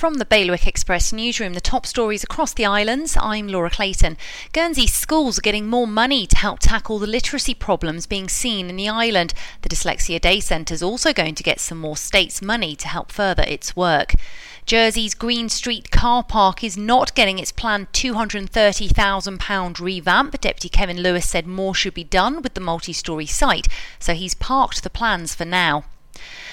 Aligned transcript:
From 0.00 0.14
the 0.14 0.24
Bailiwick 0.24 0.66
Express 0.66 1.12
newsroom, 1.12 1.52
the 1.52 1.60
top 1.60 1.84
stories 1.84 2.24
across 2.24 2.54
the 2.54 2.64
islands, 2.64 3.18
I'm 3.20 3.48
Laura 3.48 3.68
Clayton. 3.68 4.16
Guernsey 4.54 4.86
schools 4.86 5.38
are 5.38 5.42
getting 5.42 5.66
more 5.66 5.86
money 5.86 6.26
to 6.26 6.38
help 6.38 6.60
tackle 6.60 6.98
the 6.98 7.06
literacy 7.06 7.52
problems 7.52 8.06
being 8.06 8.26
seen 8.26 8.70
in 8.70 8.76
the 8.76 8.88
island. 8.88 9.34
The 9.60 9.68
Dyslexia 9.68 10.18
Day 10.18 10.40
Centre 10.40 10.72
is 10.72 10.82
also 10.82 11.12
going 11.12 11.34
to 11.34 11.42
get 11.42 11.60
some 11.60 11.76
more 11.76 11.98
state's 11.98 12.40
money 12.40 12.74
to 12.76 12.88
help 12.88 13.12
further 13.12 13.42
its 13.42 13.76
work. 13.76 14.14
Jersey's 14.64 15.12
Green 15.12 15.50
Street 15.50 15.90
car 15.90 16.24
park 16.24 16.64
is 16.64 16.78
not 16.78 17.14
getting 17.14 17.38
its 17.38 17.52
planned 17.52 17.92
£230,000 17.92 19.80
revamp. 19.80 20.40
Deputy 20.40 20.70
Kevin 20.70 21.02
Lewis 21.02 21.28
said 21.28 21.46
more 21.46 21.74
should 21.74 21.92
be 21.92 22.04
done 22.04 22.40
with 22.40 22.54
the 22.54 22.62
multi 22.62 22.94
story 22.94 23.26
site, 23.26 23.68
so 23.98 24.14
he's 24.14 24.32
parked 24.32 24.82
the 24.82 24.88
plans 24.88 25.34
for 25.34 25.44
now. 25.44 25.84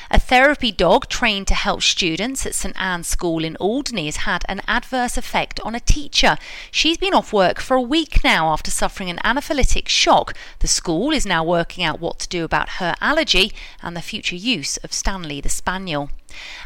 A 0.10 0.20
therapy 0.20 0.72
dog 0.72 1.10
trained 1.10 1.48
to 1.48 1.54
help 1.54 1.82
students 1.82 2.46
at 2.46 2.56
St 2.56 2.80
Anne's 2.80 3.08
School 3.08 3.44
in 3.44 3.58
Alderney 3.58 4.06
has 4.06 4.18
had 4.18 4.46
an 4.48 4.62
adverse 4.66 5.18
effect 5.18 5.60
on 5.62 5.76
a 5.76 5.82
teacher. 5.82 6.38
She's 6.72 6.98
been 6.98 7.14
off 7.14 7.34
work 7.34 7.60
for 7.60 7.76
a 7.76 7.82
week 7.82 8.24
now 8.24 8.54
after 8.54 8.72
suffering 8.72 9.10
an 9.10 9.20
anaphylactic 9.26 9.90
shock. 9.90 10.34
The 10.60 10.68
school 10.68 11.12
is 11.12 11.26
now 11.26 11.44
working 11.44 11.84
out 11.84 12.00
what 12.00 12.20
to 12.20 12.30
do 12.30 12.46
about 12.46 12.78
her 12.80 12.96
allergy 13.02 13.52
and 13.84 13.98
the 13.98 14.02
future 14.02 14.38
use 14.38 14.78
of 14.78 14.94
Stanley 14.94 15.42
the 15.42 15.50
Spaniel. 15.50 16.10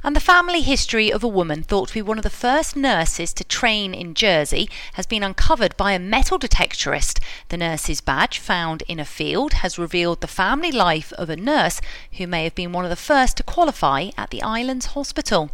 And 0.04 0.16
the 0.16 0.20
family 0.20 0.62
history 0.62 1.12
of 1.12 1.24
a 1.24 1.28
woman 1.28 1.64
thought 1.64 1.90
to 1.90 1.94
be 1.94 2.02
one 2.02 2.18
of 2.18 2.24
the 2.24 2.30
first 2.30 2.76
nurses 2.76 3.34
to 3.34 3.44
train 3.44 3.94
in 3.94 4.14
Jersey 4.14 4.70
has 4.94 5.06
been 5.06 5.24
uncovered 5.24 5.78
by 5.78 5.92
a 5.92 6.00
metal 6.00 6.40
detectorist. 6.40 7.20
The 7.50 7.58
nurse's 7.58 8.02
badge, 8.02 8.40
found 8.40 8.84
in 8.88 9.00
a 9.00 9.06
field, 9.06 9.54
has 9.54 9.80
revealed 9.80 10.22
the 10.22 10.28
family 10.28 10.72
life 10.72 11.14
of 11.14 11.30
a 11.30 11.36
nurse 11.36 11.82
who 12.18 12.28
may 12.28 12.44
have 12.44 12.56
been 12.56 12.72
one 12.72 12.86
of 12.86 12.90
the 12.90 12.96
first 12.96 13.38
to 13.38 13.44
qualify 13.44 14.10
at 14.18 14.30
the 14.30 14.42
island's 14.42 14.88
hospital. 14.88 15.52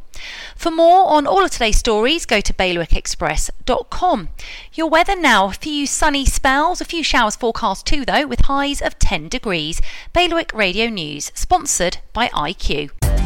For 0.56 0.72
more 0.72 1.12
on 1.12 1.28
all 1.28 1.44
of 1.44 1.52
today's 1.52 1.78
stories, 1.78 2.26
go 2.26 2.42
to 2.42 2.54
bailiwickexpress.com. 2.54 4.30
Your 4.74 4.90
weather 4.90 5.16
now, 5.16 5.50
a 5.50 5.54
few 5.54 5.86
sunny 5.86 6.26
spells, 6.26 6.82
a 6.82 6.86
few 6.86 7.04
showers 7.04 7.36
forecast 7.36 7.86
too, 7.86 8.06
though, 8.06 8.26
with 8.26 8.42
highs 8.42 8.82
of 8.82 8.98
10 9.00 9.30
degrees. 9.30 9.82
Bailiwick 10.14 10.54
Radio 10.54 10.88
News, 10.88 11.32
sponsored 11.36 12.00
by 12.14 12.30
IQ. 12.30 12.97